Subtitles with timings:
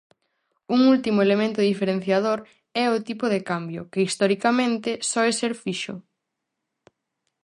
[0.75, 2.39] Un último elemento diferenciador
[2.83, 5.95] é o tipo de cambio, que historicamente soe ser fixo.